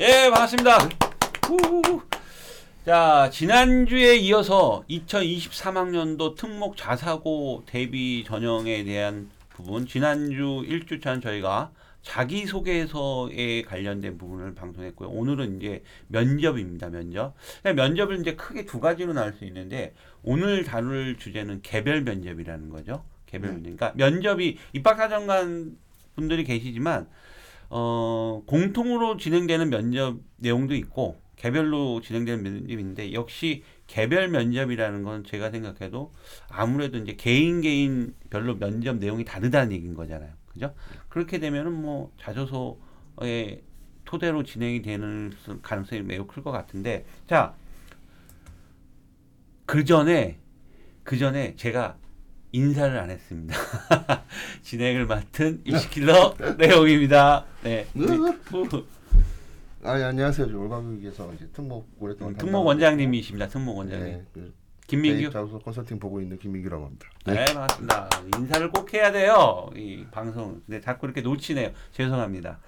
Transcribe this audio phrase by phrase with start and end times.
[0.00, 0.78] 예, 반갑습니다.
[2.86, 11.72] 자, 지난주에 이어서 2023학년도 특목 자사고 대비 전형에 대한 부분, 지난주 1주차는 저희가
[12.02, 15.08] 자기소개서에 관련된 부분을 방송했고요.
[15.08, 17.34] 오늘은 이제 면접입니다, 면접.
[17.64, 23.02] 면접을 이제 크게 두 가지로 나눌 수 있는데, 오늘 다룰 주제는 개별 면접이라는 거죠.
[23.26, 23.62] 개별 면접.
[23.64, 25.76] 그러니까 면접이 입학사정관
[26.14, 27.08] 분들이 계시지만,
[27.70, 36.12] 어, 공통으로 진행되는 면접 내용도 있고 개별로 진행되는 면접인데 역시 개별 면접이라는 건 제가 생각해도
[36.48, 40.32] 아무래도 이제 개인 개인 별로 면접 내용이 다르다는 얘기인 거잖아요.
[40.52, 40.74] 그죠?
[41.08, 43.62] 그렇게 되면은 뭐 자소서의
[44.04, 45.32] 토대로 진행이 되는
[45.62, 47.54] 가능성이 매우 클 것 같은데 자,
[49.66, 50.38] 그 전에
[51.04, 51.98] 그 전에 제가
[52.58, 53.54] 인사를 안 했습니다.
[54.62, 57.44] 진행을 맡은 이시킬러 내용입니다.
[57.62, 57.86] 네.
[59.84, 60.50] 아, 예, 안녕하세요.
[60.50, 63.46] 저 올가교육에서 이제 특목 오랫동안 음, 특목 원장님이십니다.
[63.46, 64.06] 특목 원장님.
[64.08, 64.52] 네, 그
[64.88, 65.30] 김민규.
[65.30, 67.06] 자소서 컨설팅 보고 있는 김민규라고 합니다.
[67.26, 68.10] 네, 반갑습니다.
[68.38, 69.70] 인사를 꼭 해야 돼요.
[69.76, 70.60] 이 방송.
[70.66, 71.70] 근데 자꾸 이렇게 놓치네요.
[71.92, 72.58] 죄송합니다.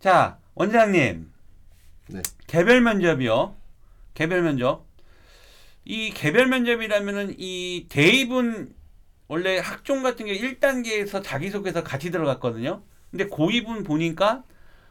[0.00, 1.30] 자, 원장님.
[2.08, 2.22] 네.
[2.48, 3.54] 개별 면접이요.
[4.14, 4.84] 개별 면접.
[5.84, 8.79] 이 개별 면접이라면은 이 대입은
[9.30, 12.82] 원래 학종 같은 게 1단계에서 자기소개서 같이 들어갔거든요.
[13.12, 14.42] 근데 고입은 보니까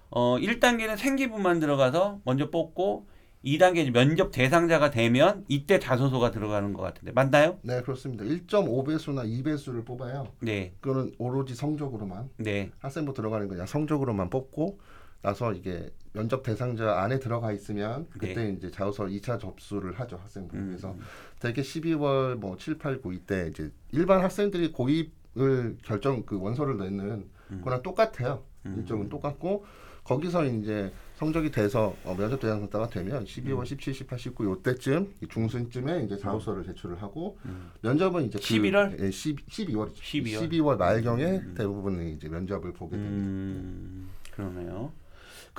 [0.09, 3.05] 어 1단계는 생기부만 들어가서 먼저 뽑고
[3.43, 7.59] 2단계 면접 대상자가 되면 이때 자소서가 들어가는 것 같은데 맞나요?
[7.63, 8.23] 네, 그렇습니다.
[8.23, 10.27] 1.5배수나 2배수를 뽑아요.
[10.39, 14.79] 네, 그거는 오로지 성적으로만 네, 학생부 들어가는 거냐 성적으로만 뽑고
[15.21, 20.55] 나서 이게 면접 대상자 안에 들어가 있으면 그때 이제 자소서 2차 접수를 하죠 학생부.
[20.55, 20.61] 네.
[20.61, 20.95] 음, 그래서
[21.39, 27.29] 되게 12월 뭐 7, 8, 9 이때 이제 일반 학생들이 고입을 결정 그 원서를 내는
[27.51, 27.61] 음.
[27.61, 28.43] 거랑 똑같아요.
[28.65, 29.65] 일정은 똑같고
[30.03, 36.03] 거기서 이제 성적이 돼서 어, 면접 대상자가 되면 12월 17, 18, 19 요때쯤 이 중순쯤에
[36.03, 37.37] 이제 자소서를 제출을 하고
[37.81, 38.97] 면접은 이제 11월?
[38.97, 40.49] 그, 예, 10, 12월 12월.
[40.49, 43.15] 12월 말경에 대부분 이제 면접을 보게 됩니다.
[43.15, 44.91] 음, 그러네요.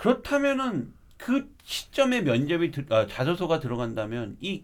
[0.00, 4.62] 그렇다면은 그 시점에 면접이 들, 아, 자소서가 들어간다면 이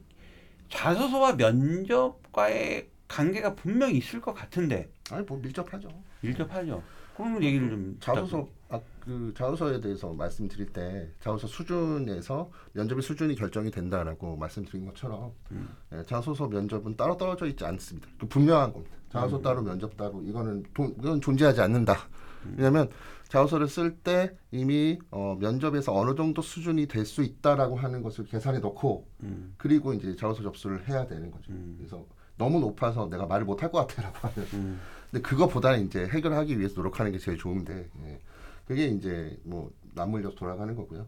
[0.71, 5.91] 자소서와 면접과의 관계가 분명히 있을 것 같은데 아니 뭐 밀접하죠.
[6.23, 6.83] 밀접하죠.
[7.15, 13.71] 그런 얘기를 좀 자소서 아, 그 자소서에 대해서 말씀드릴 때 자소서 수준에서 면접의 수준이 결정이
[13.71, 15.69] 된다라고 말씀드린 것처럼 음.
[15.93, 18.09] 예, 자소서 면접은 따로 떨어져 있지 않습니다.
[18.19, 18.97] 그 분명한 겁니다.
[18.97, 19.11] 음.
[19.13, 22.09] 자소서 따로 면접 따로 이거는 돈, 이건 존재하지 않는다.
[22.57, 22.89] 왜냐하면
[23.29, 28.61] 자소서를 쓸 때 이미 어, 면접에서 어느 정도 수준이 될 수 있다라고 하는 것을 계산해
[28.61, 31.53] 놓고 음, 그리고 이제 자소서 접수를 해야 되는 거죠.
[31.53, 31.75] 음.
[31.79, 32.07] 그래서
[32.39, 34.81] 너무 높아서 내가 말을 못 할 것 같아라고 하면 음,
[35.11, 38.21] 근데 그거보다는 이제 해결하기 위해서 노력하는 게 제일 좋은데 예.
[38.67, 41.07] 그게 이제 뭐 맞물려서 돌아가는 거고요.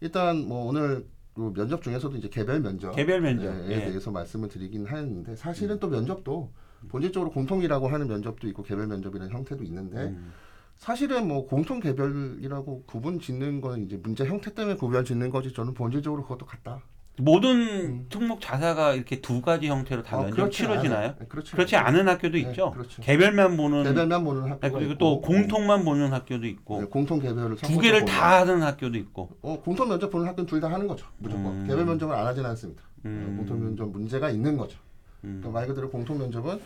[0.00, 3.84] 일단 뭐 오늘 그 면접 중에서도 이제 개별 면접 개별 면접, 에 예.
[3.84, 6.52] 대해서 말씀을 드리긴 하는데 사실은 또 면접도
[6.88, 10.32] 본질적으로 공통이라고 하는 면접도 있고 개별 면접이라는 형태도 있는데 음,
[10.76, 15.74] 사실은 뭐 공통 개별이라고 구분 짓는 건 이제 문제 형태 때문에 구별 짓는 거지 저는
[15.74, 16.80] 본질적으로 그것도 같다.
[17.16, 21.10] 모든 특목 자사가 이렇게 두 가지 형태로 다 어, 치러지나요?
[21.10, 21.14] 않아요.
[21.28, 21.52] 그렇지.
[21.52, 22.72] 그렇지 않은 학교도 네, 있죠.
[22.72, 23.00] 그렇죠.
[23.02, 27.20] 개별만 보는 개별만 보는 학교가 아, 그리고 있고, 또 공통만 보는 학교도 있고 네, 공통
[27.20, 29.30] 개별을 두 개를 다 하는 학교도 있고.
[29.42, 31.06] 어, 공통 면접 보는 학교는 둘 다 하는 거죠.
[31.18, 31.46] 무조건.
[31.60, 31.66] 음.
[31.68, 32.82] 개별 면접을 안 하지는 않습니다.
[33.04, 33.28] 음.
[33.32, 34.76] 어, 공통 면접 문제가 있는 거죠.
[35.22, 35.38] 음.
[35.40, 36.60] 그러니까 말 그대로 공통 면접은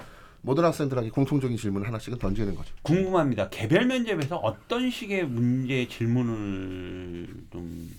[0.49, 2.75] 모든 학생들에게 공통적인 질문 하나씩은 던지는 거죠.
[2.81, 3.51] 궁금합니다.
[3.51, 7.91] 개별 면접에서 어떤 식의 문제 질문을 좀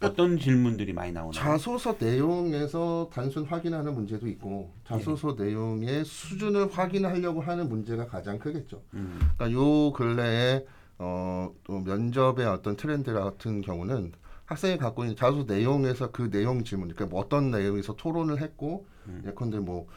[0.00, 1.32] 어떤 질문들이 많이 나오나요?
[1.32, 5.46] 자소서 내용에서 단순 확인하는 문제도 있고 자소서 예.
[5.46, 8.80] 내용의 수준을 확인하려고 하는 문제가 가장 크겠죠.
[8.94, 10.64] 음, 그러니까 요 근래에
[10.98, 14.12] 어, 또 면접의 어떤 트렌드 같은 경우는
[14.44, 19.24] 학생이 갖고 있는 자소서 내용에서 그 내용 질문, 그러니까 뭐 어떤 내용에서 토론을 했고 음.
[19.26, 19.88] 예컨대 뭐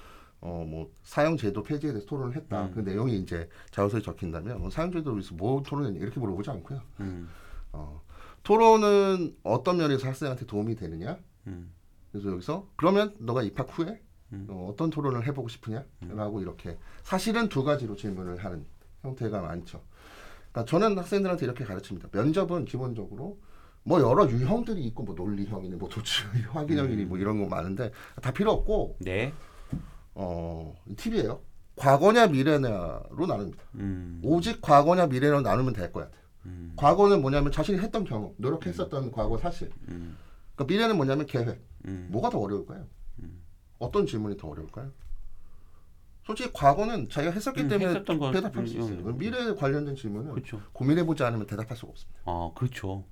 [0.46, 2.66] 어, 뭐 사형제도 폐지에 대해서 토론을 했다.
[2.66, 2.72] 음.
[2.74, 6.82] 그 내용이 이제 자소서에 적힌다면 뭐 사형제도에 대해서 뭐 토론했냐 이렇게 물어보지 않고요.
[7.00, 7.30] 음,
[7.72, 8.02] 어,
[8.44, 11.18] 토론은 어떤 면에서 학생한테 도움이 되느냐?
[11.48, 11.72] 음,
[12.12, 14.02] 그래서 여기서 그러면 너가 입학 후에
[14.34, 14.46] 음.
[14.50, 18.66] 어, 어떤 토론을 해보고 싶으냐?라고 이렇게 사실은 두 가지로 질문을 하는
[19.02, 19.82] 형태가 많죠.
[20.52, 22.10] 그러니까 저는 학생들한테 이렇게 가르칩니다.
[22.12, 23.40] 면접은 기본적으로
[23.84, 27.92] 뭐 여러 유형들이 있고 뭐 논리형이니 뭐 도출 확인형이니 뭐 이런 거 많은데
[28.22, 29.34] 다 필요 없고 네,
[30.16, 31.42] 어 팁이에요.
[31.76, 33.64] 과거냐 미래냐로 나눕니다.
[33.76, 36.24] 음, 오직 과거냐 미래로 나누면 될 것 같아요.
[36.46, 39.72] 음, 과거는 뭐냐면 자신이 했던 경험, 노력했었던 과거 사실.
[39.90, 40.18] 음,
[40.56, 41.62] 그러니까 미래는 뭐냐면 계획.
[41.86, 42.86] 음, 뭐가 더 어려울까요?
[43.20, 43.42] 음.
[43.80, 44.92] 어떤 질문이 더 어려울까요?
[46.26, 48.98] 솔직히 과거는 자기가 했었기 음, 때문에 대답할 수 음, 있어요.
[49.08, 49.18] 음.
[49.18, 50.62] 미래에 관련된 질문은 그렇죠.
[50.74, 52.22] 고민해보지 않으면 대답할 수가 없습니다.
[52.26, 53.04] 아, 그렇죠.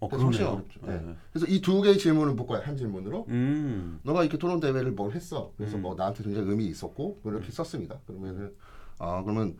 [0.00, 0.48] 어, 그러네요.
[0.48, 0.80] 어렵죠.
[0.86, 0.92] 네.
[1.00, 1.14] 네.
[1.32, 3.26] 그래서 이 두 개의 질문을 묶어요 한 질문으로.
[3.28, 3.98] 음.
[4.04, 5.52] 너가 이렇게 토론 대회를 뭘 했어?
[5.56, 5.82] 그래서 음.
[5.82, 7.98] 뭐 나한테 굉장히 의미 있었고 뭐 이렇게 썼습니다.
[8.06, 8.54] 그러면은
[8.98, 9.56] 아 그러면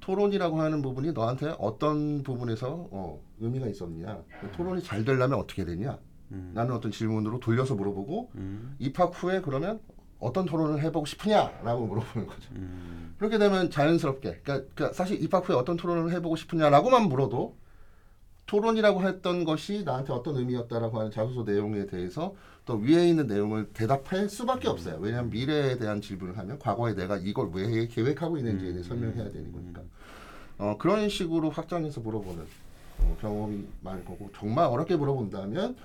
[0.00, 4.22] 토론이라고 하는 부분이 너한테 어떤 부분에서 어, 의미가 있었느냐?
[4.56, 5.98] 토론이 잘 되려면 어떻게 되냐?
[6.32, 6.52] 음.
[6.54, 8.76] 나는 어떤 질문으로 돌려서 물어보고 음.
[8.78, 9.80] 입학 후에 그러면
[10.20, 12.50] 어떤 토론을 해보고 싶으냐라고 물어보는 거죠.
[12.56, 13.14] 음.
[13.18, 17.56] 그렇게 되면 자연스럽게 그러니까, 그러니까 사실 입학 후에 어떤 토론을 해보고 싶으냐라고만 물어도
[18.48, 22.34] 토론이라고 했던 것이 나한테 어떤 의미였다라고 하는 자소서 내용에 대해서
[22.64, 24.96] 또 위에 있는 내용을 대답할 수밖에 없어요.
[25.00, 29.82] 왜냐하면 미래에 대한 질문을 하면 과거에 내가 이걸 왜 계획하고 있는지에 대해 설명해야 되는 거니까.
[30.56, 32.44] 어, 그런 식으로 확장해서 물어보는
[33.00, 35.76] 어, 경험이 많을 거고 정말 어렵게 물어본다면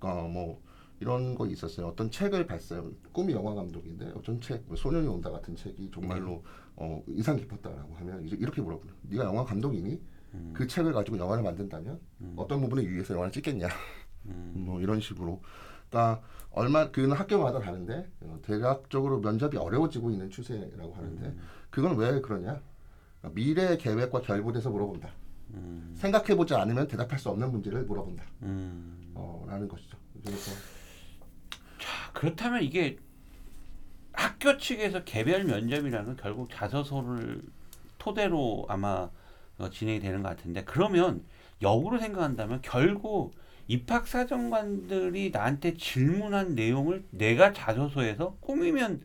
[0.00, 0.60] 어, 뭐
[1.00, 1.88] 이런 거 있었어요.
[1.88, 2.90] 어떤 책을 봤어요.
[3.12, 6.42] 꿈이 영화 감독인데 어떤 책, 뭐 소년이 온다 같은 책이 정말로
[6.76, 8.94] 어, 인상 깊었다라고 하면 이제 이렇게 물어보는.
[9.02, 10.00] 네가 영화 감독이니?
[10.52, 12.00] 그 책을 가지고 영화를 만든다면
[12.36, 13.68] 어떤 부분에 유의해서 영화를 찍겠냐?
[14.24, 15.40] 뭐 이런 식으로.
[15.88, 21.36] 그러니까 얼마 그는 학교마다 다른데 어, 대략적으로 면접이 어려워지고 있는 추세라고 하는데
[21.70, 22.60] 그건 왜 그러냐?
[23.20, 25.10] 그러니까 미래 계획과 결부돼서 물어본다.
[25.54, 25.94] 음.
[25.96, 28.24] 생각해보지 않으면 대답할 수 없는 문제를 물어본다.
[28.42, 29.12] 음.
[29.14, 29.96] 어, 라는 것이죠.
[30.24, 30.50] 그래서
[31.78, 32.98] 자, 그렇다면 이게
[34.12, 37.42] 학교 측에서 개별 면접이라는 건 결국 자소서를
[37.98, 39.10] 토대로 아마
[39.58, 41.24] 어, 진행이 되는 것 같은데 그러면
[41.62, 43.34] 역으로 생각한다면 결국
[43.68, 49.02] 입학 사정관들이 나한테 질문한 내용을 내가 자소서에서 꾸미면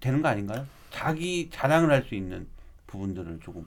[0.00, 0.66] 되는 거 아닌가요?
[0.90, 2.46] 자기 자랑을 할 수 있는
[2.86, 3.66] 부분들을 조금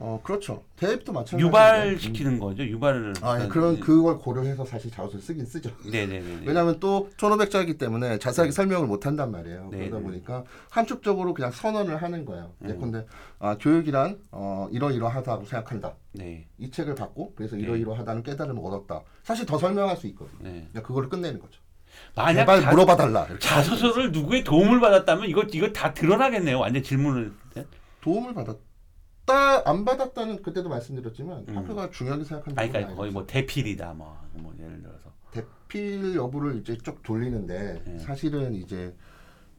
[0.00, 0.62] 어 그렇죠.
[0.76, 1.44] 대입도 마찬가지인데.
[1.48, 2.62] 유발시키는 거죠.
[2.62, 5.70] 유발을 아, 예, 그런 그걸 고려해서 사실 자소서를 쓰긴 쓰죠.
[5.90, 6.42] 네네네.
[6.46, 9.68] 왜냐하면 또 1500자이기 때문에 자세하게 설명을 못 한단 말이에요.
[9.72, 10.02] 네, 그러다 네.
[10.04, 12.52] 보니까 함축적으로 그냥 선언을 하는 거예요.
[12.62, 12.70] 음.
[12.70, 13.06] 예컨대
[13.40, 15.94] 아, 교육이란 어, 이러이러하다고 생각한다.
[16.12, 16.46] 네.
[16.58, 17.62] 이 책을 받고 그래서 네.
[17.62, 19.02] 이러이러하다는 깨달음을 얻었다.
[19.24, 20.38] 사실 더 설명할 수 있거든요.
[20.42, 20.68] 네.
[20.70, 21.60] 그냥 그거를 끝내는 거죠.
[22.14, 23.24] 만약 제발 자- 물어봐 달라.
[23.24, 26.60] 이렇게 자소서를 누구의 도움을 받았다면 이거 이거 다 드러나겠네요.
[26.60, 27.32] 완전 질문을.
[28.00, 28.56] 도움을 받았
[29.28, 31.56] 다 안 받았다는 그때도 말씀드렸지만 음.
[31.56, 32.60] 학교가 중요하게 생각한다.
[32.62, 35.10] 아니, 그러니까 거의 뭐 대필이다 뭐, 뭐 예를 들어서.
[35.30, 37.98] 대필 여부를 이제 쭉 돌리는데 네.
[37.98, 38.94] 사실은 이제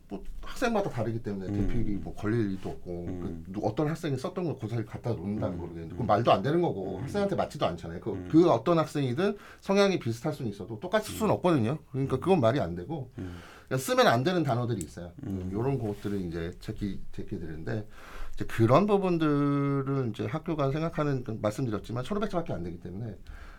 [0.09, 1.53] 뭐 학생마다 다르기 때문에 음.
[1.67, 3.43] 대필이 뭐 걸릴 일도 없고 음.
[3.45, 5.59] 그 누- 어떤 학생이 썼던 걸 고사를 갖다 놓는다는 음.
[5.59, 7.03] 모르겠는데 그건 말도 안 되는 거고 음.
[7.03, 7.99] 학생한테 맞지도 않잖아요.
[7.99, 8.27] 그, 음.
[8.31, 11.77] 그 어떤 학생이든 성향이 비슷할 수는 있어도 똑같을 수는 없거든요.
[11.91, 13.37] 그러니까 그건 말이 안 되고 음.
[13.67, 15.11] 그러니까 쓰면 안 되는 단어들이 있어요.
[15.27, 15.49] 음.
[15.51, 17.85] 이런 것들을 이제 제끼 제끼들인데
[18.39, 23.17] 이제 그런 부분들을 이제 학교가 생각하는 그 말씀드렸지만 1,500자밖에 안 되기 때문에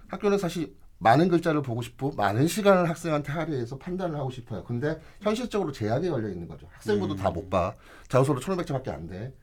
[0.09, 4.65] 학교는 사실 많은 글자를 보고 싶고 많은 시간을 학생한테 할애해서 판단을 하고 싶어요.
[4.65, 6.67] 근데 현실적으로 제약이 걸려 있는 거죠.
[6.73, 7.17] 학생부도 음.
[7.17, 7.75] 다못 봐.
[8.09, 9.35] 자소서로 1,500자밖에 안 돼.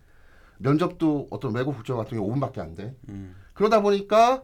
[0.57, 2.95] 면접도 어떤 외국 국적 같은 경우 5분밖에 안 돼.
[3.09, 3.35] 음.
[3.53, 4.43] 그러다 보니까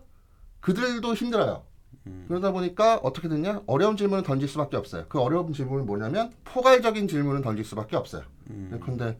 [0.60, 1.63] 그들도 힘들어요.
[2.06, 2.25] 음.
[2.28, 3.63] 그러다 보니까 어떻게 됐냐?
[3.66, 5.06] 어려운 질문을 던질 수밖에 없어요.
[5.10, 8.24] 그 어려운 질문은 뭐냐면 포괄적인 질문을 던질 수밖에 없어요.
[8.50, 8.80] 음.
[8.84, 9.18] 근데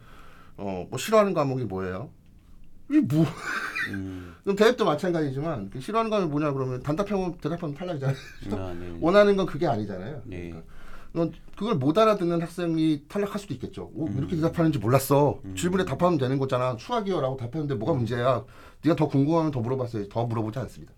[0.58, 2.10] 어, 뭐 싫어하는 과목이 뭐예요?
[2.92, 3.26] 이 뭐?
[3.90, 4.36] 음.
[4.44, 8.16] 그럼 대입도 마찬가지지만 그 싫어하는 과목이 뭐냐 그러면 단답형은 대답하면 탈락이잖아요.
[8.52, 8.98] 아, 네.
[9.00, 10.22] 원하는 건 그게 아니잖아요.
[10.26, 10.50] 네.
[10.50, 10.62] 그러니까
[11.14, 13.92] 넌 그걸 못 알아듣는 학생이 탈락할 수도 있겠죠.
[13.94, 14.18] 오, 음.
[14.18, 15.40] 이렇게 대답하는지 몰랐어.
[15.56, 16.76] 질문에 답하면 되는 거잖아.
[16.80, 18.44] 수학이요라고 답했는데 뭐가 문제야?
[18.84, 20.10] 네가 더 궁금하면 더 물어봤어야지.
[20.10, 20.94] 더 물어보지 않습니다.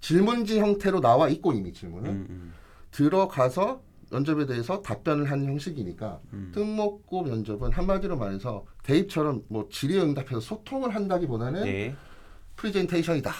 [0.00, 2.52] 질문지 형태로 나와 있고 이미 질문은 음, 음.
[2.90, 3.80] 들어가서
[4.14, 6.52] 면접에 대해서 답변을 하는 형식이니까 음.
[6.54, 11.96] 특목고 면접은 한마디로 말해서 대입처럼 뭐 질의응답해서 소통을 한다기보다는 네.
[12.54, 13.32] 프리젠테이션이다.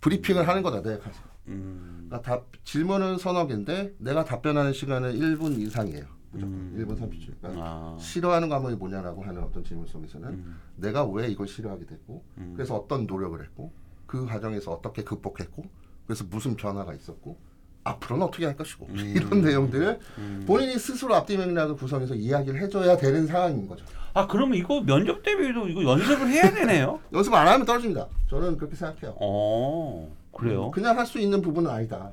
[0.00, 0.82] 브리핑을 하는 거다.
[0.82, 1.22] 내가 가서.
[1.46, 2.06] 음.
[2.08, 6.04] 그러니까 답, 질문은 서너 개인데 내가 답변하는 시간은 1분 이상이에요.
[6.32, 6.74] 무조건 음.
[6.76, 7.32] 1분 30초.
[7.40, 7.96] 그러니까 아.
[8.00, 10.60] 싫어하는 과목이 뭐냐라고 하는 어떤 질문 속에서는 음.
[10.74, 12.52] 내가 왜 이걸 싫어하게 됐고 음.
[12.56, 13.72] 그래서 어떤 노력을 했고
[14.06, 15.64] 그 과정에서 어떻게 극복했고
[16.04, 17.38] 그래서 무슨 변화가 있었고
[17.86, 18.96] 앞으로는 어떻게 할 것이고 음.
[19.16, 20.44] 이런 내용들을 음.
[20.46, 23.84] 본인이 스스로 앞뒤 맥락을 구성해서 이야기를 해줘야 되는 상황인 거죠.
[24.14, 27.00] 아, 그러면 이거 면접 대비도 이거 연습을 해야 되네요.
[27.12, 28.06] 연습 안 하면 떨어집니다.
[28.30, 29.16] 저는 그렇게 생각해요.
[29.20, 30.10] 어.
[30.32, 30.70] 그래요?
[30.70, 32.10] 그냥 할 수 있는 부분은 아니다.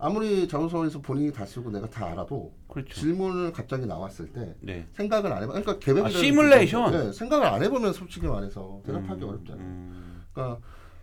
[0.00, 2.94] 아무리 자소서에서 본인이 다 쓰고 내가 다 알아도 그렇죠.
[2.94, 4.86] 질문을 갑자기 나왔을 때 네.
[4.92, 5.52] 생각을 안 해봐.
[5.54, 6.92] 그러니까 계획을 아, 시뮬레이션?
[6.92, 9.64] 네, 생각을 안 해보면 솔직히 말해서 대답하기 음, 어렵잖아요.
[9.66, 10.24] 음.
[10.32, 10.60] 그러니까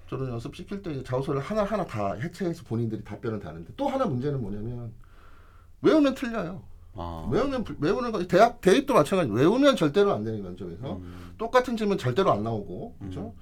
[0.09, 4.05] 저는 연습 시킬 때 이제 자소서를 하나 하나 다 해체해서 본인들이 답변을 다는데 또 하나
[4.05, 4.93] 문제는 뭐냐면
[5.81, 6.63] 외우면 틀려요.
[6.93, 7.27] 아.
[7.31, 9.31] 외우면 불- 외우는 거 대학 대입도 마찬가지.
[9.31, 11.33] 외우면 절대로 안 되는 면접에서 음.
[11.37, 13.33] 똑같은 질문 절대로 안 나오고 그렇죠.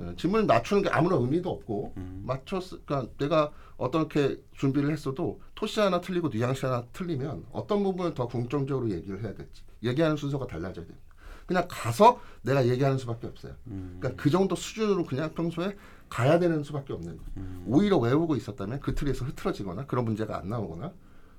[0.00, 2.22] 예, 질문을 맞추는 게 아무런 의미도 없고 음.
[2.26, 8.26] 맞췄 그러니까 내가 어떻게 준비를 했어도 토시 하나 틀리고 뉘앙스 하나 틀리면 어떤 부분을 더
[8.26, 10.98] 긍정적으로 얘기를 해야 될지 얘기하는 순서가 달라져야 됩니다.
[11.46, 13.52] 그냥 가서 내가 얘기하는 수밖에 없어요.
[13.66, 13.98] 음.
[14.00, 15.76] 그러니까 그 정도 수준으로 그냥 평소에
[16.08, 17.30] 가야 되는 수밖에 없는 거예요.
[17.38, 17.64] 음.
[17.66, 20.92] 오히려 외우고 있었다면 그 틀에서 흐트러지거나 그런 문제가 안 나오거나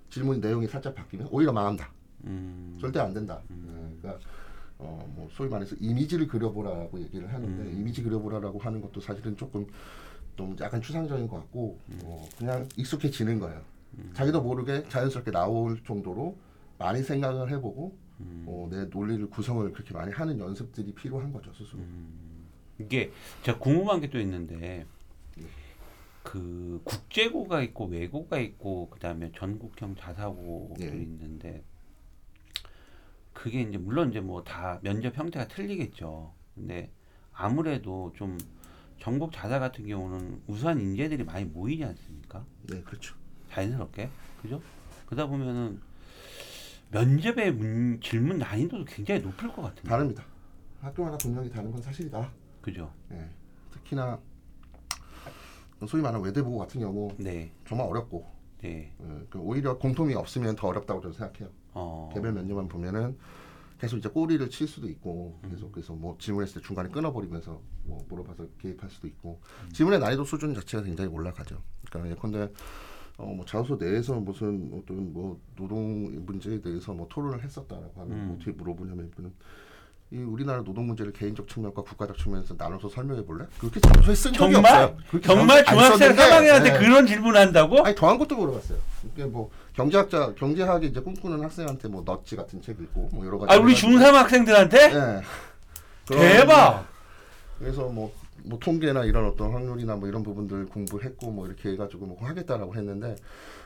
[0.10, 1.92] 질문 내용이 살짝 바뀌면 오히려 망한다.
[2.26, 2.78] 음.
[2.80, 3.42] 절대 안 된다.
[3.50, 3.56] 예,
[4.02, 4.20] 그러니까
[4.78, 7.78] 어, 뭐 소위 말해서 이미지를 그려보라라고 얘기를 하는데 음.
[7.80, 9.66] 이미지 그려보라라고 하는 것도 사실은 조금
[10.36, 12.00] 좀 약간 추상적인 것 같고 음.
[12.04, 13.62] 어, 그냥 익숙해지는 거예요.
[14.14, 16.38] 자기도 모르게 자연스럽게 나올 정도로
[16.78, 18.46] 많이 생각을 해보고 음.
[18.48, 21.80] 어, 내 논리를 구성을 그렇게 많이 하는 연습들이 필요한 거죠 스스로.
[22.80, 23.12] 이게
[23.44, 24.86] 제가 궁금한 게 또 있는데
[25.38, 25.44] 네.
[26.24, 31.02] 그 국제고가 있고 외고가 있고 그다음에 전국형 자사고들이 예.
[31.04, 31.64] 있는데
[33.34, 36.34] 그게 이제 물론 이제 뭐 다 면접 형태가 틀리겠죠.
[36.56, 36.90] 근데
[37.32, 38.38] 아무래도 좀
[39.00, 42.46] 전국 자사 같은 경우는 우수한 인재들이 많이 모이지 않습니까?
[42.64, 43.16] 네, 그렇죠.
[43.52, 44.10] 자연스럽게
[44.42, 44.62] 그죠?
[45.06, 45.82] 그러다 보면은
[46.92, 50.26] 면접의 문, 질문 난이도도 굉장히 높을 것 같은데 다릅니다.
[50.80, 52.32] 학교마다 분명히 다른 건 사실이다.
[52.66, 52.92] 그죠?
[53.12, 53.30] 예.
[53.72, 54.20] 특히나
[55.88, 58.26] 소위 말하는 외대보고 같은 경우 네, 정말 어렵고
[58.64, 61.50] 네, 예, 그 오히려 공통이 없으면 더 어렵다고 저는 생각해요.
[61.76, 63.16] 어, 개별 면접만 보면은
[63.80, 68.48] 계속 이제 꼬리를 칠 수도 있고 계속 그래서 뭐 질문했을 때 중간에 끊어버리면서 뭐 물어봐서
[68.58, 69.42] 개입할 수도 있고
[69.72, 71.62] 질문의 난이도 수준 자체가 굉장히 올라가죠.
[71.88, 72.50] 그러니까 예컨대
[73.18, 78.36] 어뭐 자소서 내에서 무슨 어떤 뭐 노동 문제에 대해서 뭐 토론을 했었다라고 하면 음.
[78.36, 79.32] 어떻게 물어보냐면 이분은
[80.16, 83.46] 이 우리나라 노동 문제를 개인적 측면과 국가적 측면에서 나눠서 설명해 볼래?
[83.60, 84.98] 그렇게 자소서에 쓴 적이 정말 없어요.
[85.10, 86.80] 그렇게 정말 안 중학생 썼는데, 3학년한테 예.
[86.80, 87.84] 그런 질문한다고?
[87.84, 88.78] 아니 더한 것도 물어봤어요.
[89.12, 93.54] 이게 뭐 경제학자 경제학이 이제 꿈꾸는 학생한테 뭐 넛지 같은 책 읽고 뭐 여러 가지.
[93.54, 93.92] 아 우리 해가지고.
[93.92, 94.78] 중3 학생들한테?
[94.94, 95.22] 예.
[96.08, 96.88] 대박.
[97.60, 98.14] 그래서 뭐,
[98.46, 103.18] 뭐 통계나 이런 어떤 확률이나 뭐 이런 부분들 공부했고 뭐 이렇게 해가지고 뭐 하겠다라고 했는데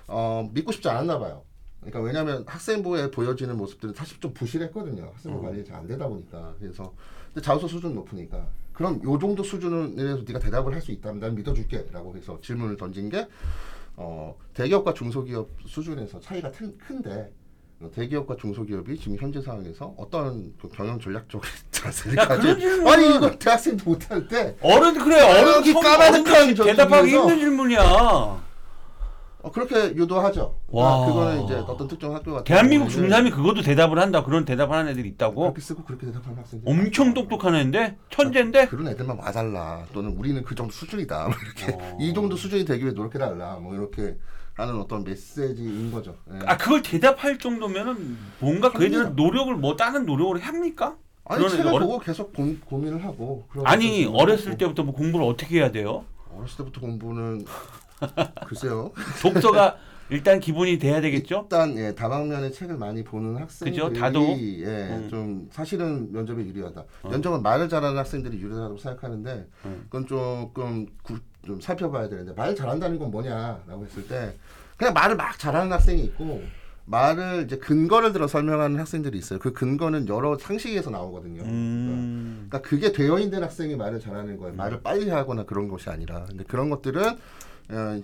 [0.07, 1.43] 어 믿고 싶지 않았나 봐요.
[1.81, 5.11] 그러니까 왜냐하면 학생부에 보여지는 모습들은 사실 좀 부실했거든요.
[5.13, 6.93] 학생부 관리 잘 안 되다 보니까 그래서
[7.33, 11.35] 근데 자소서 수준 높으니까 그럼 요 정도 수준은 이래서 네가 대답을 할 수 있다면 난
[11.35, 13.27] 믿어줄게라고 해서 질문을 던진 게
[13.95, 17.31] 어, 대기업과 중소기업 수준에서 차이가 큰, 큰데
[17.81, 23.31] 어, 대기업과 중소기업이 지금 현재 상황에서 어떤 그 경영 전략적 자세를 가진 질문은- 아니 이거
[23.37, 28.48] 대학생도 못할 때 어른 그래 어른 까마득한 대답하기 힘든 질문이야.
[29.41, 30.59] 어, 그렇게 유도하죠.
[30.67, 30.99] 와.
[30.99, 31.05] 와.
[31.07, 34.23] 그거는 이제 어떤 특정 학교 같은 대한민국 경우에는 중3이 그것도 대답을 한다.
[34.23, 35.41] 그런 대답을 하는 애들이 있다고?
[35.43, 38.67] 그렇게 쓰고 그렇게 대답하는 학생들 엄청 똑똑한 애인데 천재인데?
[38.67, 41.97] 그런 애들만 와달라 또는 우리는 그 정도 수준이다 뭐 이렇게 어.
[42.01, 44.17] 이 정도 수준이 되기 위해 노력해달라 뭐 이렇게
[44.55, 46.17] 하는 어떤 메시지인 거죠.
[46.33, 46.39] 예.
[46.45, 49.23] 아 그걸 대답할 정도면은 뭔가 그 애들은 합니다.
[49.23, 50.97] 노력을 뭐 다른 노력을 합니까?
[51.23, 54.57] 아니 그런 책을 애들 어려- 보고 계속 고, 고민을 하고 그런 아니 어렸을.
[54.57, 56.03] 때부터 뭐 공부를 어떻게 해야 돼요?
[56.35, 57.45] 어렸을 때부터 공부는
[58.47, 58.91] 글쎄요.
[59.21, 59.77] 독서가
[60.09, 61.41] 일단 기본이 돼야 되겠죠?
[61.43, 63.75] 일단 예, 다방면의 책을 많이 보는 학생들이?
[64.63, 65.07] 예, 음.
[65.09, 66.83] 좀 사실은 면접에 유리하다.
[67.03, 67.09] 어.
[67.09, 69.81] 면접은 말을 잘하는 학생들이 유리하다고 생각하는데 음.
[69.85, 74.33] 그건 조금 구- 좀 살펴봐야 되는데 말 잘한다는 건 뭐냐라고 했을 때
[74.77, 76.41] 그냥 말을 막 잘하는 학생이 있고
[76.85, 79.37] 말을 이제 근거를 들어 설명하는 학생들이 있어요.
[79.37, 81.43] 그 근거는 여러 상식에서 나오거든요.
[81.43, 82.47] 음.
[82.49, 84.55] 그러니까 그게 되어 있는 학생이 말을 잘하는 거예요.
[84.55, 86.25] 말을 빨리 하거나 그런 것이 아니라.
[86.27, 87.15] 근데 그런 것들은 어,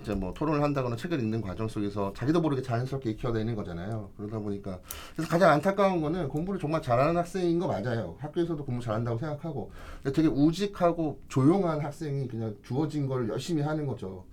[0.00, 4.10] 이제 뭐 토론을 한다거나 책을 읽는 과정 속에서 자기도 모르게 자연스럽게 익혀내는 거잖아요.
[4.16, 4.78] 그러다 보니까
[5.14, 8.16] 그래서 가장 안타까운 거는 공부를 정말 잘하는 학생인 거 맞아요.
[8.20, 9.72] 학교에서도 공부 잘한다고 생각하고
[10.14, 14.24] 되게 우직하고 조용한 학생이 그냥 주어진 걸 열심히 하는 거죠.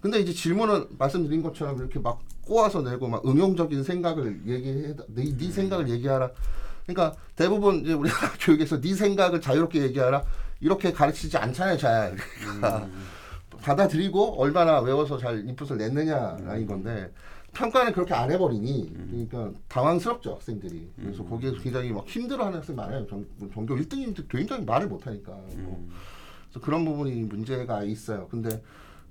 [0.00, 5.50] 근데 이제 질문은 말씀드린 것처럼 이렇게 막 꼬아서 내고 막 응용적인 생각을 얘기해 네, 네
[5.50, 6.30] 생각을 얘기하라.
[6.86, 8.08] 그러니까 대부분 이제 우리
[8.40, 10.24] 교육에서 네 생각을 자유롭게 얘기하라
[10.60, 12.16] 이렇게 가르치지 않잖아요, 잘.
[12.40, 12.88] 그러니까
[13.62, 17.12] 받아들이고 얼마나 외워서 잘 인풋을 냈느냐라는 건데
[17.54, 20.90] 평가는 그렇게 안 해버리니 그러니까 당황스럽죠 학생들이.
[20.96, 23.06] 그래서 거기에서 굉장히 막 힘들어하는 학생 많아요.
[23.06, 25.32] 전, 전교 1등인데 굉장히 말을 못하니까.
[25.32, 25.88] 뭐.
[26.48, 28.26] 그래서 그런 부분이 문제가 있어요.
[28.28, 28.62] 근데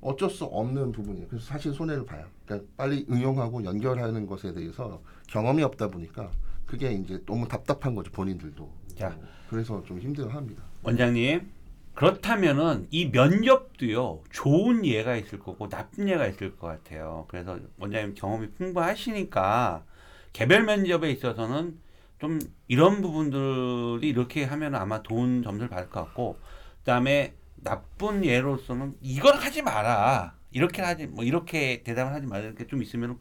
[0.01, 1.27] 어쩔 수 없는 부분이에요.
[1.27, 2.25] 그래서 사실 손해를 봐요.
[2.45, 6.31] 그러니까 빨리 응용하고 연결하는 것에 대해서 경험이 없다 보니까
[6.65, 8.69] 그게 이제 너무 답답한 거죠 본인들도.
[8.95, 9.15] 자.
[9.49, 10.63] 그래서 좀 힘들어합니다.
[10.83, 11.47] 원장님
[11.93, 17.25] 그렇다면은 이 면접도요 좋은 예가 있을 거고 나쁜 예가 있을 것 같아요.
[17.29, 19.85] 그래서 원장님 경험이 풍부하시니까
[20.33, 21.79] 개별 면접에 있어서는
[22.19, 26.39] 좀 이런 부분들이 이렇게 하면 아마 좋은 점수를 받을 것 같고
[26.79, 32.81] 그다음에 나쁜 예로서는 이걸 하지 마라 이렇게 하지 뭐 이렇게 대답을 하지 마라 이렇게 좀
[32.81, 33.19] 있으면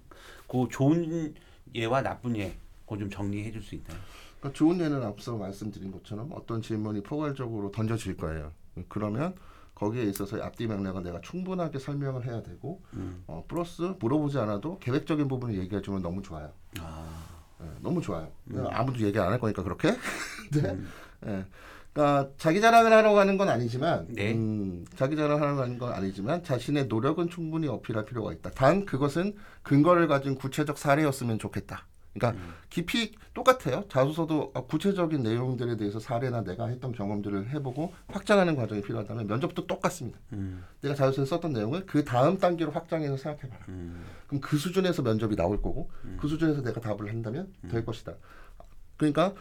[0.49, 1.35] 그 좋은
[1.75, 3.99] 예와 나쁜 예 그거 좀 정리해 줄 수 있나요?
[4.39, 8.53] 그러니까 좋은 예는 앞서 말씀드린 것처럼 어떤 질문이 포괄적으로 던져질 거예요.
[8.89, 9.35] 그러면
[9.75, 13.23] 거기에 있어서 앞뒤 맥락은 내가 충분하게 설명을 해야 되고 음.
[13.27, 16.53] 어, 플러스 물어보지 않아도 계획적인 부분을 얘기해 주면 너무 좋아요.
[16.81, 17.07] 아,
[17.63, 18.29] 예, 너무 좋아요.
[18.71, 19.91] 아무도 얘기 안 할 거니까 그렇게.
[20.53, 20.71] 네.
[20.71, 20.89] 음.
[21.27, 21.45] 예.
[21.93, 24.33] 그러니까 자기 자랑을 하러 가는 건 아니지만, 네.
[24.33, 28.51] 음, 자기 자랑을 하러 가는 건 아니지만 자신의 노력은 충분히 어필할 필요가 있다.
[28.51, 31.87] 단 그것은 근거를 가진 구체적 사례였으면 좋겠다.
[32.13, 33.85] 그러니까 깊이 똑같아요.
[33.89, 40.19] 자소서도 구체적인 내용들에 대해서 사례나 내가 했던 경험들을 해보고 확장하는 과정이 필요하다면 면접도 똑같습니다.
[40.33, 43.65] 음, 내가 자소서에 썼던 내용을 그 다음 단계로 확장해서 생각해봐라.
[43.69, 48.15] 음, 그럼 그 수준에서 면접이 나올 거고 그 수준에서 내가 답을 한다면 될 것이다.
[48.97, 49.35] 그러니까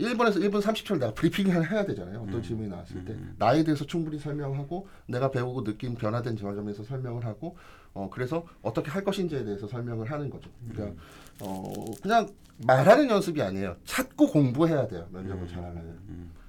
[0.00, 2.24] 1번에서 1분 30초를 내가 브리핑을 해야 되잖아요.
[2.26, 7.56] 어떤 질문이 나왔을 때 나에 대해서 충분히 설명하고 내가 배우고 느낀 변화된 점에서 설명을 하고
[7.92, 10.50] 어 그래서 어떻게 할 것인지에 대해서 설명을 하는 거죠.
[10.72, 11.00] 그러니까
[11.42, 12.28] 어 그냥
[12.66, 13.76] 말하는 연습이 아니에요.
[13.84, 15.06] 찾고 공부해야 돼요.
[15.12, 15.98] 면접을 잘하려면.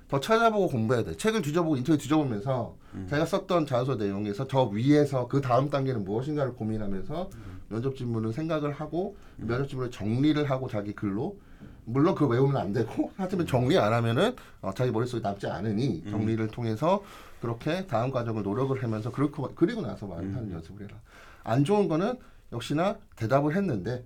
[0.08, 1.16] 더 찾아보고 공부해야 돼.
[1.16, 2.76] 책을 뒤져보고 인터넷 뒤져보면서
[3.08, 7.30] 자기가 썼던 자소서 내용에서 저 위에서 그 다음 단계는 무엇인가를 고민하면서
[7.70, 11.38] 면접 질문을 생각을 하고 면접 질문을 정리를 하고 자기 글로
[11.86, 16.48] 물론 그거 외우면 안 되고 하지만 정리 안 하면은 어, 자기 머릿속에 남지 않으니 정리를
[16.50, 17.04] 통해서
[17.42, 21.00] 그렇게 다음 과정을 노력을 하면서 그렇고 그리고 나서 말을 하는 연습을 해라.
[21.44, 22.20] 안 좋은 거는
[22.52, 24.06] 역시나 대답을 했는데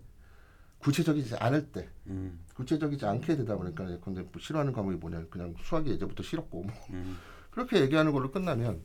[0.80, 5.90] 구체적이지 않을 때 음, 구체적이지 않게 되다 보니까 근데 뭐 싫어하는 과목이 뭐냐 그냥 수학이
[5.92, 6.74] 예전부터 싫었고 뭐.
[6.92, 7.18] 음,
[7.52, 8.82] 그렇게 얘기하는 걸로 끝나면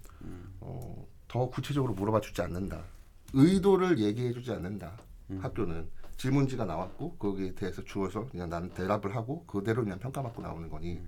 [0.61, 2.83] 어, 더 구체적으로 물어봐 주지 않는다.
[3.33, 4.93] 의도를 얘기해 주지 않는다.
[5.41, 5.89] 학교는
[6.25, 11.01] 질문지가 나왔고 거기에 대해서 주어서 그냥 나는 대답을 하고 그대로 그냥 평가받고 나오는 거니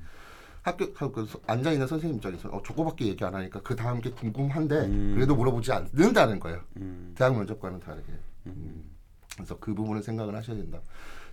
[0.62, 4.88] 학교 그 앉아 있는 선생님 입장에서 어, 저거밖에 얘기 안 하니까 그 다음 게 궁금한데
[5.14, 6.62] 그래도 물어보지 않는다는 거예요.
[6.78, 8.12] 음, 대학 면접과는 다르게.
[8.46, 8.84] 음.
[9.34, 10.80] 그래서 그 부분을 생각을 하셔야 된다.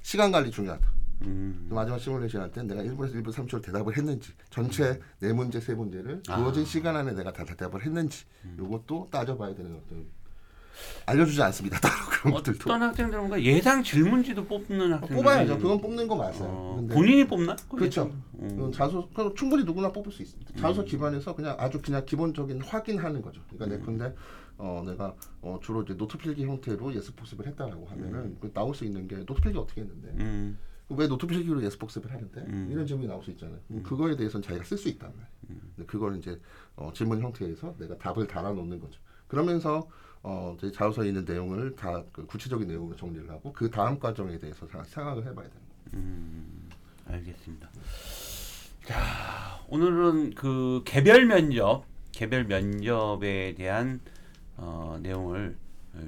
[0.01, 0.85] 시간 관리 중요하다.
[1.21, 5.73] 음, 마지막 시뮬레이션 할 때 내가 1분에서 1분 30초를 대답을 했는지 전체 네 문제 세
[5.73, 8.25] 문제를 주어진 시간 안에 내가 다 대답을 했는지
[8.57, 10.05] 이것도 따져봐야 되는 어떤
[11.05, 11.79] 알려주지 않습니다.
[11.81, 12.59] 따로 그런 것들도.
[12.61, 13.41] 어떤 학생들은 뭔가?
[13.41, 15.57] 예상 질문지도 뽑는 학생들 뽑아야죠.
[15.57, 16.43] 그건 뽑는 거 맞아요.
[16.43, 17.55] 어, 근데 본인이 뽑나?
[17.69, 18.11] 그렇죠.
[18.39, 18.71] 음.
[18.73, 20.53] 자소 그건 충분히 누구나 뽑을 수 있습니다.
[20.59, 23.41] 자소 기반에서 그냥 아주 그냥 기본적인 확인하는 거죠.
[23.49, 24.15] 그러니까 내 근데
[24.57, 28.85] 어 내가 어 주로 이제 노트 필기 형태로 예습 복습을 했다라고 하면은 그 나올 수
[28.85, 30.09] 있는 게 노트 필기 어떻게 했는데?
[30.19, 30.57] 음,
[30.89, 32.41] 왜 노트 필기로 예습 복습을 하는데?
[32.41, 32.67] 음.
[32.71, 33.59] 이런 질문이 나올 수 있잖아요.
[33.67, 35.61] 그럼 그거에 대해서는 자기가 쓸 수 있단 말이에요.
[35.75, 36.39] 근데 그걸 이제
[36.75, 38.99] 어, 질문 형태에서 내가 답을 달아놓는 거죠.
[39.27, 39.87] 그러면서
[40.23, 44.67] 어, 이제 자소서에 있는 내용을 다 그 구체적인 내용으로 정리를 하고 그 다음 과정에 대해서
[44.67, 45.93] 다 생각을 해봐야 되는 거예요.
[45.93, 46.69] 음,
[47.07, 47.69] 알겠습니다.
[48.85, 53.99] 자, 오늘은 그 개별 면접, 개별 면접에 대한
[54.57, 55.55] 어, 내용을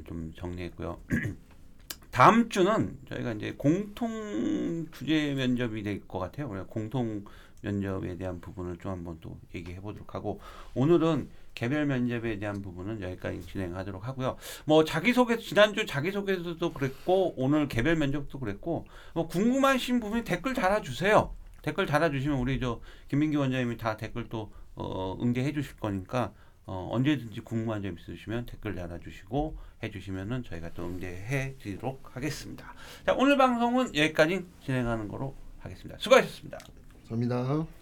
[0.06, 1.00] 좀 정리했고요.
[2.12, 6.50] 다음 주는 저희가 이제 공통 주제 면접이 될 것 같아요.
[6.68, 7.24] 공통
[7.62, 10.40] 면접에 대한 부분을 좀 한번 또 얘기해 보도록 하고
[10.74, 14.38] 오늘은 개별 면접에 대한 부분은 여기까지 진행하도록 하고요.
[14.66, 21.34] 뭐 자기소개 지난주 자기소개서도 그랬고 오늘 개별 면접도 그랬고 뭐 궁금하신 부분이 댓글 달아주세요.
[21.62, 26.34] 댓글 달아주시면 우리 저 김민기 원장님이 다 댓글 또 어, 응대해 주실 거니까
[26.66, 32.74] 어, 언제든지 궁금한 점 있으시면 댓글 달아주시고 해주시면은 저희가 또 응대해 드리도록 하겠습니다.
[33.06, 35.98] 자 오늘 방송은 여기까지 진행하는 거로 하겠습니다.
[36.00, 36.60] 수고하셨습니다.
[37.12, 37.81] 감사합니다.